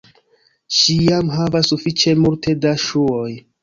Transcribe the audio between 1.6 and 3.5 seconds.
sufiĉe multe da ŝuoj